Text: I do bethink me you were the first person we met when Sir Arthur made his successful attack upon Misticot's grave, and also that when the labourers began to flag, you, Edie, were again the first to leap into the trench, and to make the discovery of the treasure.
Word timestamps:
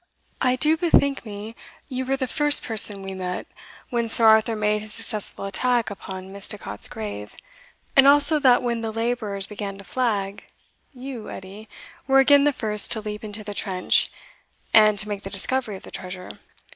I 0.41 0.55
do 0.55 0.77
bethink 0.77 1.25
me 1.27 1.55
you 1.87 2.07
were 2.07 2.17
the 2.17 2.25
first 2.25 2.63
person 2.63 3.03
we 3.03 3.13
met 3.13 3.45
when 3.91 4.09
Sir 4.09 4.25
Arthur 4.25 4.55
made 4.55 4.81
his 4.81 4.95
successful 4.95 5.45
attack 5.45 5.91
upon 5.91 6.33
Misticot's 6.33 6.87
grave, 6.87 7.35
and 7.95 8.07
also 8.07 8.39
that 8.39 8.63
when 8.63 8.81
the 8.81 8.91
labourers 8.91 9.45
began 9.45 9.77
to 9.77 9.83
flag, 9.83 10.43
you, 10.91 11.29
Edie, 11.29 11.69
were 12.07 12.17
again 12.17 12.45
the 12.45 12.51
first 12.51 12.91
to 12.93 12.99
leap 12.99 13.23
into 13.23 13.43
the 13.43 13.53
trench, 13.53 14.09
and 14.73 14.97
to 14.97 15.07
make 15.07 15.21
the 15.21 15.29
discovery 15.29 15.75
of 15.75 15.83
the 15.83 15.91
treasure. 15.91 16.39